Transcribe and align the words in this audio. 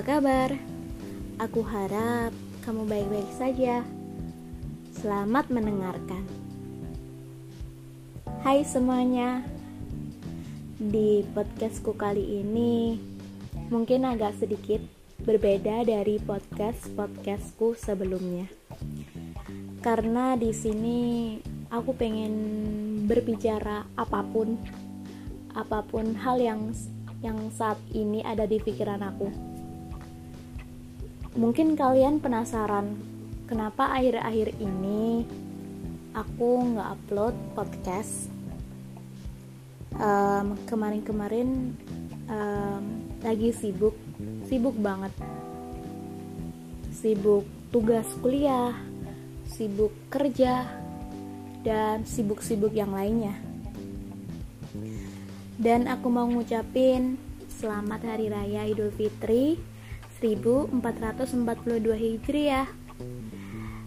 Apa 0.00 0.16
kabar? 0.16 0.56
Aku 1.44 1.60
harap 1.60 2.32
kamu 2.64 2.88
baik-baik 2.88 3.30
saja. 3.36 3.84
Selamat 4.96 5.52
mendengarkan. 5.52 6.24
Hai 8.40 8.64
semuanya. 8.64 9.44
Di 10.80 11.20
podcastku 11.36 11.92
kali 12.00 12.40
ini 12.40 12.96
mungkin 13.68 14.08
agak 14.08 14.40
sedikit 14.40 14.80
berbeda 15.20 15.84
dari 15.84 16.16
podcast-podcastku 16.16 17.76
sebelumnya. 17.76 18.48
Karena 19.84 20.32
di 20.32 20.56
sini 20.56 21.00
aku 21.68 21.92
pengen 21.92 22.32
berbicara 23.04 23.84
apa 24.00 24.24
pun 24.24 24.56
apa 25.52 25.84
pun 25.84 26.16
hal 26.16 26.40
yang 26.40 26.72
yang 27.20 27.52
saat 27.52 27.76
ini 27.92 28.24
ada 28.24 28.48
di 28.48 28.56
pikiran 28.64 29.04
aku. 29.04 29.49
Mungkin 31.30 31.78
kalian 31.78 32.18
penasaran 32.18 32.98
kenapa 33.46 33.86
akhir-akhir 33.94 34.50
ini 34.58 35.22
aku 36.10 36.74
nggak 36.74 36.88
upload 36.90 37.34
podcast. 37.54 38.26
Um, 39.94 40.58
kemarin-kemarin 40.66 41.78
um, 42.26 42.84
lagi 43.22 43.54
sibuk, 43.54 43.94
sibuk 44.50 44.74
banget, 44.74 45.14
sibuk 46.98 47.46
tugas 47.70 48.10
kuliah, 48.18 48.74
sibuk 49.46 49.94
kerja, 50.10 50.66
dan 51.62 52.02
sibuk-sibuk 52.10 52.74
yang 52.74 52.90
lainnya. 52.90 53.38
Dan 55.54 55.86
aku 55.86 56.10
mau 56.10 56.26
ngucapin 56.26 57.14
selamat 57.54 58.02
hari 58.02 58.26
raya 58.34 58.66
Idul 58.66 58.90
Fitri 58.90 59.70
1442 60.20 61.96
Hijriah. 61.96 62.68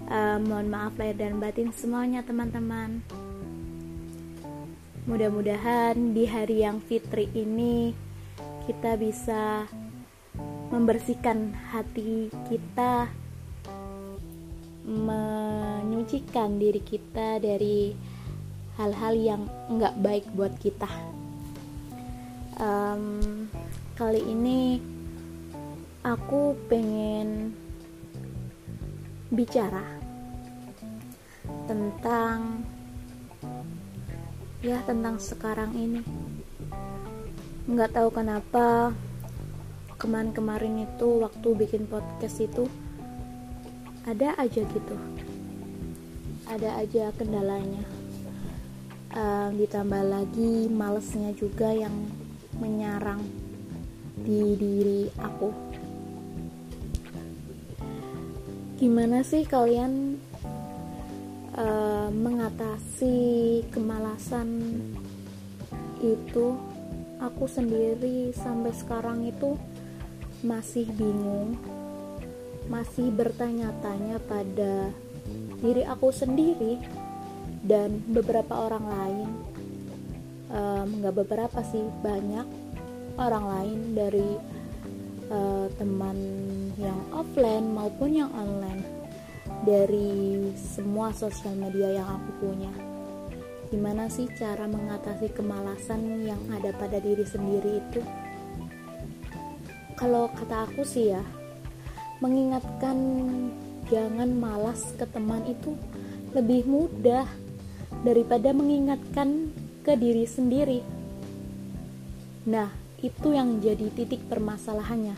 Uh, 0.04 0.38
mohon 0.44 0.68
maaf 0.68 0.98
lahir 1.00 1.16
dan 1.16 1.40
batin 1.40 1.72
semuanya 1.72 2.26
teman-teman. 2.26 3.06
Mudah-mudahan 5.08 5.96
di 6.18 6.28
hari 6.28 6.66
yang 6.66 6.82
fitri 6.84 7.30
ini 7.38 7.94
kita 8.68 9.00
bisa 9.00 9.70
membersihkan 10.74 11.54
hati 11.72 12.34
kita, 12.50 13.08
menyucikan 14.84 16.58
diri 16.60 16.82
kita 16.82 17.38
dari 17.40 17.94
hal-hal 18.82 19.14
yang 19.14 19.44
enggak 19.70 19.94
baik 20.02 20.26
buat 20.34 20.58
kita 20.58 20.90
um, 22.58 23.48
kali 23.96 24.22
ini 24.22 24.82
aku 26.04 26.60
pengen 26.68 27.56
bicara 29.32 29.88
tentang 31.64 32.68
ya 34.60 34.84
tentang 34.84 35.16
sekarang 35.18 35.72
ini. 35.80 36.04
Nggak 37.64 37.96
tahu 37.96 38.10
kenapa 38.12 38.92
kemarin-kemarin 39.96 40.84
itu 40.84 41.24
waktu 41.24 41.48
bikin 41.56 41.88
podcast 41.88 42.44
itu 42.44 42.68
ada 44.04 44.36
aja 44.36 44.60
gitu. 44.60 44.96
Ada 46.52 46.84
aja 46.84 47.16
kendalanya. 47.16 47.88
Um, 49.14 49.56
ditambah 49.56 50.04
lagi 50.04 50.68
malesnya 50.68 51.32
juga 51.38 51.72
yang 51.72 51.96
menyarang 52.60 53.24
di 54.20 54.60
diri 54.60 55.02
aku. 55.16 55.73
Gimana 58.84 59.24
sih 59.24 59.48
kalian 59.48 60.20
uh, 61.56 62.12
mengatasi 62.12 63.64
kemalasan 63.72 64.60
itu? 66.04 66.60
Aku 67.24 67.48
sendiri 67.48 68.36
sampai 68.36 68.76
sekarang 68.76 69.24
itu 69.24 69.56
masih 70.44 70.84
bingung, 71.00 71.56
masih 72.68 73.08
bertanya-tanya 73.16 74.20
pada 74.28 74.92
diri 75.64 75.88
aku 75.88 76.12
sendiri 76.12 76.76
dan 77.64 78.04
beberapa 78.12 78.68
orang 78.68 78.84
lain 78.84 79.30
nggak 81.00 81.16
um, 81.16 81.20
beberapa 81.24 81.64
sih 81.72 81.88
banyak 82.04 82.44
orang 83.16 83.46
lain 83.48 83.80
dari 83.96 84.30
uh, 85.30 85.68
teman 85.78 86.18
yang 86.76 86.98
offline 87.14 87.72
maupun 87.72 88.16
yang 88.16 88.32
online 88.34 88.84
dari 89.64 90.52
semua 90.56 91.16
sosial 91.16 91.56
media 91.56 92.04
yang 92.04 92.08
aku 92.20 92.30
punya 92.44 92.74
gimana 93.72 94.12
sih 94.12 94.30
cara 94.38 94.68
mengatasi 94.68 95.34
kemalasan 95.34 96.28
yang 96.28 96.42
ada 96.52 96.76
pada 96.76 97.00
diri 97.00 97.24
sendiri 97.24 97.80
itu 97.80 98.02
kalau 99.96 100.28
kata 100.30 100.68
aku 100.68 100.84
sih 100.84 101.16
ya 101.16 101.24
mengingatkan 102.20 102.98
jangan 103.92 104.30
malas 104.32 104.82
ke 104.96 105.06
teman 105.12 105.44
itu 105.48 105.76
lebih 106.34 106.66
mudah 106.66 107.28
daripada 108.02 108.52
mengingatkan 108.52 109.54
ke 109.86 109.94
diri 110.00 110.26
sendiri. 110.26 110.80
Nah, 112.50 112.72
itu 113.04 113.36
yang 113.36 113.60
jadi 113.60 113.92
titik 113.92 114.24
permasalahannya. 114.32 115.14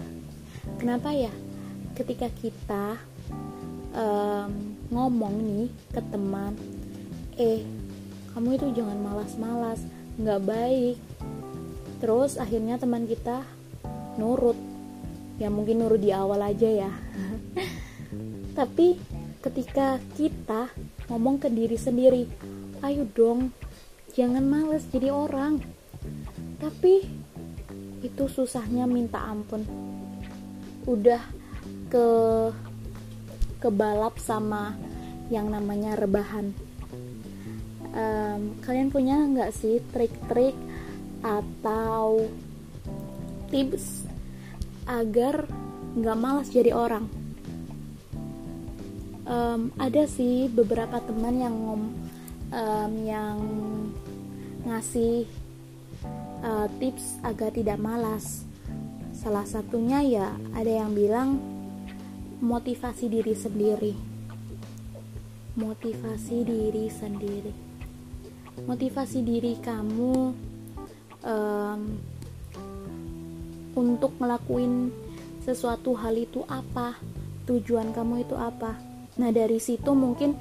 Kenapa 0.81 1.13
ya? 1.13 1.29
Ketika 1.94 2.34
kita 2.34 2.97
um, 3.94 4.51
ngomong 4.90 5.35
nih 5.38 5.69
ke 5.94 6.01
teman, 6.09 6.57
eh, 7.38 7.62
kamu 8.34 8.57
itu 8.57 8.81
jangan 8.81 8.97
malas-malas, 8.97 9.85
nggak 10.18 10.41
baik. 10.41 10.97
Terus 12.01 12.41
akhirnya 12.41 12.81
teman 12.81 13.06
kita 13.06 13.46
nurut, 14.17 14.57
ya 15.38 15.53
mungkin 15.53 15.85
nurut 15.85 16.02
di 16.02 16.09
awal 16.09 16.41
aja 16.41 16.90
ya. 16.90 16.91
Tapi 18.57 18.97
ketika 19.46 20.02
kita 20.17 20.73
ngomong 21.06 21.38
ke 21.38 21.53
diri 21.53 21.78
sendiri, 21.78 22.25
ayo 22.81 23.06
dong 23.13 23.53
jangan 24.16 24.47
males 24.47 24.88
jadi 24.90 25.12
orang 25.12 25.59
tapi 26.62 27.03
itu 28.05 28.29
susahnya 28.29 28.85
minta 28.85 29.17
ampun. 29.25 29.66
Udah 30.85 31.21
ke 31.89 32.07
kebalap 33.57 34.21
sama 34.21 34.77
yang 35.33 35.49
namanya 35.49 35.97
rebahan. 35.97 36.53
Um, 37.95 38.59
kalian 38.61 38.91
punya 38.91 39.17
nggak 39.25 39.55
sih 39.55 39.81
trik-trik 39.89 40.53
atau 41.25 42.27
tips 43.49 44.05
agar 44.85 45.49
nggak 45.97 46.19
malas 46.19 46.51
jadi 46.53 46.75
orang? 46.75 47.09
Um, 49.25 49.73
ada 49.81 50.05
sih 50.05 50.45
beberapa 50.53 51.01
teman 51.01 51.41
yang 51.41 51.55
ngom 51.57 51.83
um, 52.53 52.93
yang 53.01 53.39
ngasih 54.69 55.25
uh, 56.45 56.67
tips 56.78 57.17
agar 57.25 57.50
tidak 57.50 57.81
malas. 57.81 58.45
Salah 59.17 59.44
satunya 59.50 60.06
ya 60.06 60.28
ada 60.53 60.69
yang 60.69 60.94
bilang 60.94 61.41
motivasi 62.39 63.09
diri 63.09 63.33
sendiri. 63.33 63.94
Motivasi 65.57 66.38
diri 66.45 66.85
sendiri. 66.94 67.53
Motivasi 68.69 69.19
diri 69.25 69.58
kamu 69.59 70.14
um, 71.25 71.81
untuk 73.75 74.16
ngelakuin 74.22 74.93
sesuatu 75.43 75.97
hal 75.97 76.16
itu 76.16 76.46
apa? 76.46 76.96
Tujuan 77.49 77.91
kamu 77.91 78.23
itu 78.23 78.35
apa? 78.37 78.78
Nah 79.17 79.29
dari 79.31 79.59
situ 79.59 79.91
mungkin 79.96 80.37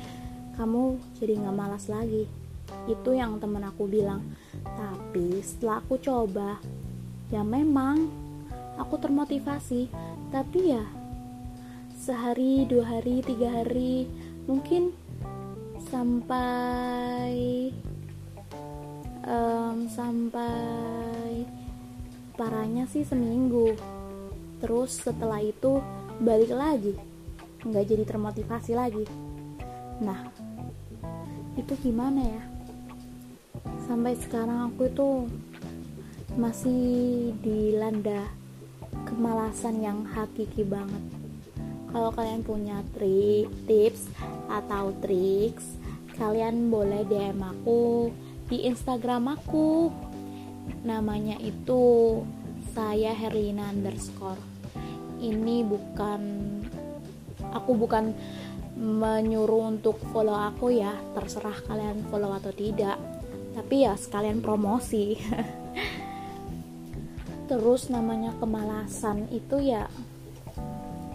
kamu 0.54 0.98
jadi 1.18 1.42
nggak 1.42 1.56
malas 1.56 1.90
lagi 1.90 2.43
itu 2.84 3.16
yang 3.16 3.40
temen 3.40 3.64
aku 3.64 3.88
bilang. 3.88 4.20
Tapi 4.62 5.40
setelah 5.40 5.80
aku 5.80 5.96
coba 6.00 6.60
ya 7.32 7.40
memang 7.40 8.08
aku 8.76 9.00
termotivasi. 9.00 9.88
Tapi 10.28 10.60
ya 10.74 10.84
sehari 11.94 12.68
dua 12.68 12.98
hari 12.98 13.24
tiga 13.24 13.48
hari 13.62 14.04
mungkin 14.44 14.92
sampai 15.88 17.32
um, 19.24 19.88
sampai 19.88 21.48
parahnya 22.36 22.84
sih 22.90 23.06
seminggu. 23.06 23.72
Terus 24.60 25.00
setelah 25.00 25.40
itu 25.40 25.80
balik 26.20 26.52
lagi. 26.52 26.94
Nggak 27.64 27.84
jadi 27.88 28.04
termotivasi 28.04 28.72
lagi. 28.76 29.04
Nah 30.04 30.28
itu 31.54 31.72
gimana 31.78 32.20
ya 32.20 32.53
sampai 33.84 34.16
sekarang 34.16 34.72
aku 34.72 34.88
itu 34.88 35.08
masih 36.34 37.30
dilanda 37.44 38.26
kemalasan 39.06 39.84
yang 39.84 40.02
hakiki 40.08 40.64
banget. 40.64 41.04
Kalau 41.94 42.10
kalian 42.10 42.42
punya 42.42 42.82
trik 42.96 43.46
tips 43.70 44.10
atau 44.50 44.90
triks 44.98 45.78
kalian 46.18 46.70
boleh 46.70 47.06
DM 47.06 47.38
aku 47.38 48.10
di 48.50 48.66
Instagram 48.66 49.36
aku. 49.38 49.92
Namanya 50.82 51.38
itu 51.38 52.18
saya 52.74 53.14
Herlina 53.14 53.70
underscore. 53.70 54.40
Ini 55.22 55.62
bukan 55.62 56.20
aku 57.54 57.72
bukan 57.78 58.10
menyuruh 58.74 59.70
untuk 59.78 60.02
follow 60.10 60.34
aku 60.34 60.74
ya 60.74 60.90
terserah 61.14 61.54
kalian 61.70 62.02
follow 62.10 62.34
atau 62.34 62.50
tidak 62.50 62.98
tapi 63.54 63.86
ya 63.86 63.94
sekalian 63.94 64.42
promosi. 64.42 65.14
Terus 67.50 67.88
namanya 67.88 68.34
kemalasan 68.42 69.30
itu 69.30 69.62
ya 69.62 69.86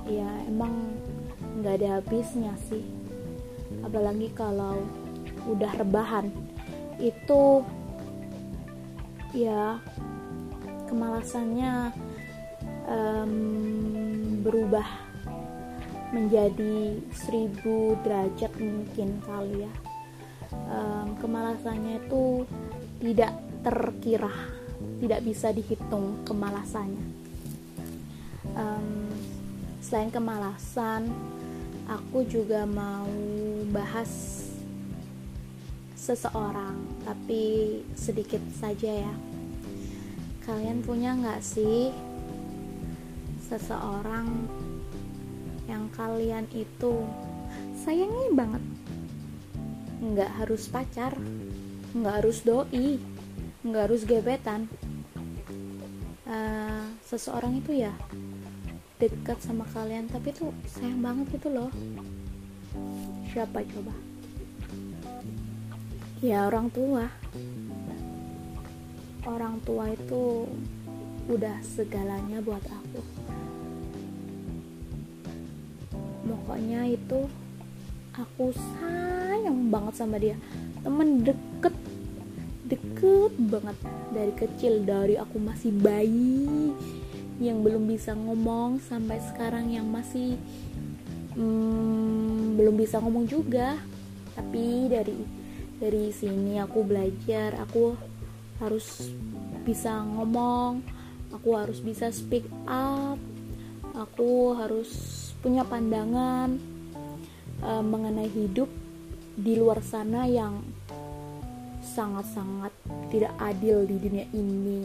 ya 0.08 0.30
emang 0.48 0.96
nggak 1.60 1.84
ada 1.84 1.90
habisnya 2.00 2.56
sih. 2.72 2.88
Apalagi 3.84 4.32
kalau 4.32 4.80
udah 5.46 5.72
rebahan. 5.76 6.32
Itu 7.00 7.64
ya 9.36 9.78
kemalasannya 10.88 11.92
um, 12.90 13.34
berubah 14.42 14.88
menjadi 16.10 16.98
seribu 17.14 17.94
derajat 18.02 18.50
mungkin 18.58 19.22
kali 19.22 19.70
ya 19.70 19.74
um, 20.54 21.18
kemalasannya 21.20 22.02
itu 22.06 22.46
tidak 23.00 23.34
terkira 23.64 24.60
tidak 25.00 25.20
bisa 25.24 25.52
dihitung 25.52 26.24
kemalasannya. 26.28 27.06
Um, 28.56 29.08
selain 29.80 30.12
kemalasan 30.12 31.08
aku 31.88 32.28
juga 32.28 32.68
mau 32.68 33.10
bahas 33.72 34.44
seseorang 35.96 36.80
tapi 37.04 37.80
sedikit 37.96 38.44
saja 38.56 39.08
ya. 39.08 39.16
Kalian 40.44 40.82
punya 40.82 41.14
nggak 41.16 41.44
sih 41.44 41.94
seseorang 43.48 44.28
yang 45.70 45.86
kalian 45.94 46.50
itu 46.54 47.06
sayangi 47.86 48.34
banget 48.34 48.64
nggak 50.00 50.32
harus 50.44 50.72
pacar. 50.72 51.14
Nggak 51.92 52.16
harus 52.24 52.42
doi. 52.44 53.00
Nggak 53.64 53.84
harus 53.92 54.02
gebetan. 54.08 54.72
Uh, 56.30 56.86
seseorang 57.04 57.58
itu 57.58 57.82
ya 57.82 57.90
dekat 59.00 59.40
sama 59.40 59.64
kalian 59.72 60.06
tapi 60.12 60.36
tuh 60.36 60.52
sayang 60.68 61.00
banget 61.00 61.40
gitu 61.40 61.50
loh. 61.52 61.72
Siapa 63.32 63.64
coba? 63.64 63.96
Ya 66.20 66.52
orang 66.52 66.68
tua. 66.68 67.08
Orang 69.24 69.64
tua 69.64 69.96
itu 69.96 70.48
udah 71.32 71.58
segalanya 71.64 72.44
buat 72.44 72.64
aku. 72.68 73.02
Pokoknya 76.28 76.92
itu 76.92 77.24
aku 78.12 78.52
sayang 79.40 79.72
banget 79.72 79.96
sama 79.96 80.20
dia. 80.20 80.36
Temen 80.84 81.24
deket 81.24 81.76
deket 82.68 83.34
banget. 83.48 83.78
Dari 84.12 84.34
kecil 84.36 84.84
dari 84.84 85.16
aku 85.16 85.40
masih 85.40 85.72
bayi 85.80 86.76
yang 87.40 87.64
belum 87.64 87.88
bisa 87.88 88.12
ngomong 88.12 88.84
sampai 88.84 89.24
sekarang 89.32 89.72
yang 89.72 89.88
masih 89.88 90.36
hmm, 91.40 92.60
belum 92.60 92.76
bisa 92.76 93.00
ngomong 93.00 93.32
juga. 93.32 93.80
Tapi 94.36 94.92
dari 94.92 95.16
dari 95.80 96.12
sini 96.12 96.60
aku 96.60 96.84
belajar 96.84 97.56
aku 97.64 97.96
harus 98.60 99.08
bisa 99.64 100.04
ngomong 100.04 100.84
aku 101.32 101.56
harus 101.56 101.80
bisa 101.80 102.12
speak 102.12 102.44
up 102.68 103.16
aku 103.96 104.52
harus 104.60 104.92
punya 105.40 105.64
pandangan 105.64 106.60
uh, 107.64 107.80
mengenai 107.80 108.28
hidup 108.28 108.68
di 109.40 109.56
luar 109.56 109.80
sana 109.80 110.28
yang 110.28 110.60
sangat-sangat 111.80 112.76
tidak 113.08 113.32
adil 113.40 113.88
di 113.88 113.96
dunia 113.96 114.26
ini. 114.36 114.84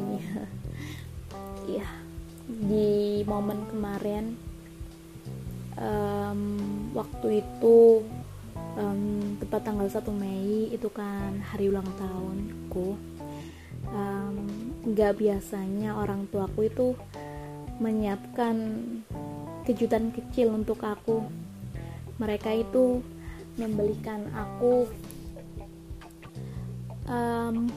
ya, 1.78 1.88
di 2.46 3.26
momen 3.26 3.66
kemarin 3.66 4.38
um, 5.74 6.40
waktu 6.94 7.42
itu 7.42 8.06
um, 8.78 9.34
tepat 9.42 9.60
tanggal 9.66 9.90
1 9.90 10.06
Mei 10.14 10.70
itu 10.70 10.86
kan 10.94 11.42
hari 11.50 11.74
ulang 11.74 11.90
tahunku. 11.98 12.94
Um, 13.90 14.36
biasanya 15.14 15.98
orang 15.98 16.30
tuaku 16.30 16.70
itu 16.70 16.88
menyiapkan 17.82 18.56
kejutan 19.66 20.14
kecil 20.14 20.54
untuk 20.54 20.78
aku 20.84 21.24
mereka 22.20 22.54
itu 22.54 23.02
membelikan 23.54 24.26
aku 24.34 24.88
um, 27.06 27.70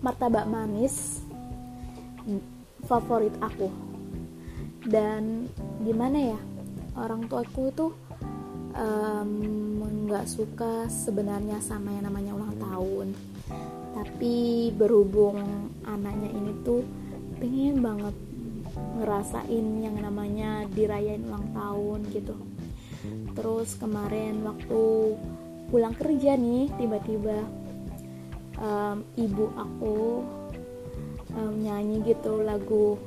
martabak 0.00 0.48
manis 0.48 1.24
favorit 2.84 3.32
aku. 3.40 3.68
Dan 4.80 5.46
gimana 5.84 6.36
ya 6.36 6.40
orang 6.96 7.28
tuaku 7.28 7.62
itu 7.68 7.86
nggak 10.08 10.26
um, 10.26 10.32
suka 10.32 10.88
sebenarnya 10.88 11.60
sama 11.60 11.92
yang 11.94 12.08
namanya 12.08 12.32
ulang 12.36 12.56
tahun. 12.56 13.08
Tapi 13.92 14.70
berhubung 14.72 15.68
anaknya 15.84 16.30
ini 16.32 16.52
tuh 16.64 16.80
pengen 17.36 17.80
banget 17.84 18.16
ngerasain 18.70 19.66
yang 19.82 19.96
namanya 19.98 20.64
dirayain 20.70 21.24
ulang 21.26 21.50
tahun 21.52 22.00
gitu 22.14 22.49
terus 23.32 23.76
kemarin 23.80 24.44
waktu 24.44 24.82
pulang 25.70 25.94
kerja 25.94 26.34
nih 26.36 26.68
tiba-tiba 26.76 27.46
um, 28.60 29.06
ibu 29.16 29.48
aku 29.56 30.26
um, 31.34 31.54
nyanyi 31.62 32.02
gitu 32.04 32.42
lagu 32.42 32.98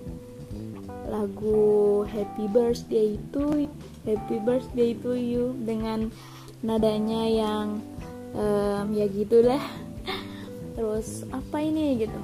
lagu 1.07 2.03
Happy 2.09 2.47
Birthday 2.47 3.19
to 3.35 3.67
Happy 4.07 4.38
Birthday 4.39 4.95
to 4.97 5.13
you 5.13 5.53
dengan 5.62 6.09
nadanya 6.63 7.27
yang 7.27 7.67
um, 8.33 8.88
ya 8.95 9.05
gitulah 9.12 9.62
terus 10.73 11.27
apa 11.29 11.62
ini 11.62 12.01
gitu? 12.01 12.19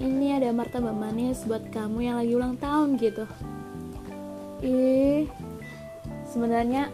Ini 0.00 0.40
ada 0.40 0.48
martabak 0.56 0.96
manis 0.96 1.44
buat 1.44 1.68
kamu 1.68 1.98
yang 2.08 2.16
lagi 2.16 2.32
ulang 2.32 2.56
tahun 2.56 2.96
gitu. 2.96 3.28
Ih 4.64 4.89
sebenarnya 6.30 6.88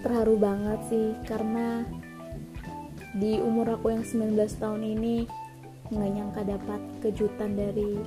terharu 0.00 0.38
banget 0.38 0.80
sih 0.88 1.12
karena 1.26 1.84
di 3.10 3.42
umur 3.42 3.74
aku 3.74 3.90
yang 3.90 4.06
19 4.06 4.38
tahun 4.62 4.82
ini 4.86 5.26
nggak 5.90 6.10
nyangka 6.14 6.42
dapat 6.46 6.80
kejutan 7.02 7.58
dari 7.58 7.98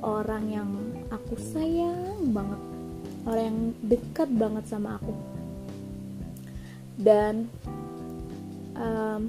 orang 0.00 0.44
yang 0.48 0.70
aku 1.12 1.36
sayang 1.36 2.32
banget. 2.32 2.60
Orang 3.24 3.44
yang 3.44 3.60
dekat 3.84 4.28
banget 4.32 4.64
sama 4.68 4.96
aku. 4.96 5.12
Dan 6.96 7.48
um, 8.76 9.28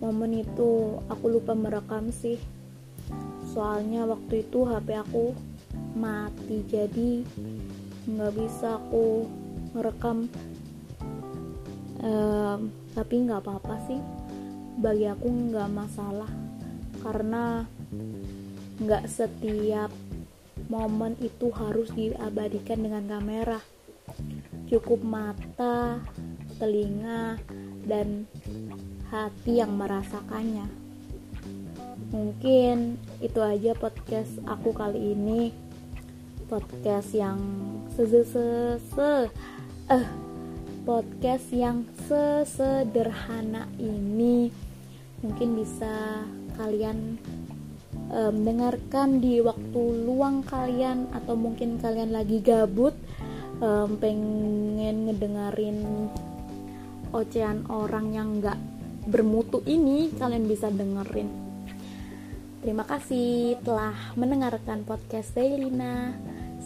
momen 0.00 0.40
itu 0.40 1.00
aku 1.12 1.24
lupa 1.36 1.52
merekam 1.52 2.08
sih. 2.08 2.40
Soalnya 3.52 4.08
waktu 4.08 4.44
itu 4.44 4.64
HP 4.64 4.88
aku 4.96 5.36
mati 5.96 6.64
jadi 6.64 7.24
nggak 8.08 8.32
bisa 8.36 8.80
aku 8.80 9.28
merekam 9.76 10.26
um, 12.02 12.60
tapi 12.94 13.14
nggak 13.24 13.40
apa-apa 13.44 13.76
sih. 13.86 14.00
Bagi 14.80 15.06
aku 15.06 15.28
nggak 15.28 15.70
masalah 15.70 16.30
karena 17.04 17.68
nggak 18.80 19.04
setiap 19.08 19.92
momen 20.72 21.16
itu 21.20 21.52
harus 21.52 21.92
diabadikan 21.92 22.80
dengan 22.80 23.04
kamera. 23.08 23.60
Cukup 24.70 25.02
mata 25.02 25.98
telinga 26.56 27.36
dan 27.84 28.24
hati 29.10 29.58
yang 29.58 29.74
merasakannya. 29.74 30.70
Mungkin 32.10 32.98
itu 33.22 33.38
aja 33.38 33.74
podcast 33.74 34.30
aku 34.46 34.74
kali 34.74 35.14
ini. 35.14 35.54
Podcast 36.50 37.14
yang 37.14 37.38
se 37.90 38.06
eh 39.90 40.06
podcast 40.86 41.50
yang 41.50 41.84
sesederhana 42.06 43.66
ini 43.76 44.48
mungkin 45.20 45.58
bisa 45.58 46.24
kalian 46.54 47.18
um, 48.08 48.34
dengarkan 48.46 49.18
di 49.18 49.42
waktu 49.42 49.82
luang 50.06 50.46
kalian 50.46 51.10
atau 51.12 51.34
mungkin 51.34 51.82
kalian 51.82 52.14
lagi 52.14 52.38
gabut 52.40 52.94
um, 53.58 53.98
pengen 53.98 55.10
ngedengerin 55.10 56.08
ocehan 57.10 57.66
orang 57.68 58.14
yang 58.14 58.28
nggak 58.38 58.58
bermutu 59.10 59.64
ini 59.66 60.14
kalian 60.14 60.46
bisa 60.46 60.70
dengerin. 60.70 61.28
Terima 62.60 62.84
kasih 62.84 63.56
telah 63.64 63.96
mendengarkan 64.14 64.84
podcast 64.84 65.32
Dailina 65.32 66.12